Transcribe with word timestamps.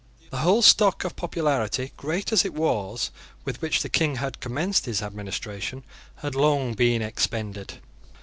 The 0.31 0.37
whole 0.39 0.63
stock 0.63 1.03
of 1.03 1.15
popularity, 1.15 1.91
great 1.95 2.31
as 2.33 2.43
it 2.43 2.55
was, 2.55 3.11
with 3.45 3.61
which 3.61 3.83
the 3.83 3.87
King 3.87 4.15
had 4.15 4.39
commenced 4.39 4.85
his 4.87 4.99
administration, 5.03 5.83
had 6.15 6.33
long 6.33 6.73
been 6.73 7.03
expended. 7.03 7.73